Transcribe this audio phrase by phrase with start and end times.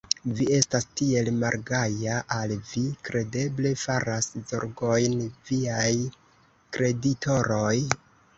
[0.37, 5.15] Vi estas tiel malgaja, al vi kredeble faras zorgojn
[5.51, 5.93] viaj
[6.79, 7.77] kreditoroj?